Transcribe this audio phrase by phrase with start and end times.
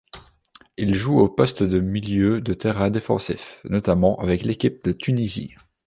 [0.77, 5.53] Il joue au poste de milieu de terrain défensif, notamment avec l'équipe de Tunisie.